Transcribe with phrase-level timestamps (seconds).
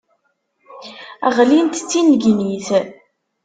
[1.35, 2.67] Ɣlint d tinnegnit.